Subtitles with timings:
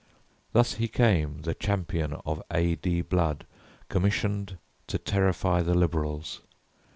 [0.51, 2.73] Thus he came, The champion of A.
[2.73, 3.01] D.
[3.01, 3.45] Blood,
[3.87, 6.41] commissioned To terrify the liberals.